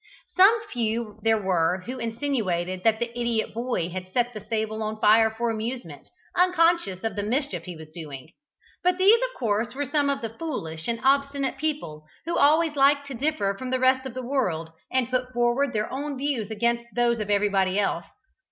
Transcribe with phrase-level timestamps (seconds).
[0.35, 4.99] Some few there were who insinuated that the idiot boy had set the stables on
[4.99, 8.29] fire for amusement, unconscious of the mischief he was doing;
[8.83, 13.05] but these of course were some of those foolish and obstinate people who always like
[13.05, 16.85] to differ from the rest of the world, and put forward their own views against
[16.95, 18.05] those of everybody else.